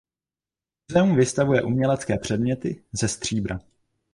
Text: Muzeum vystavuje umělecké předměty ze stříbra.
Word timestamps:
Muzeum 0.89 1.15
vystavuje 1.17 1.61
umělecké 1.61 2.17
předměty 2.17 2.83
ze 2.91 3.07
stříbra. 3.07 3.59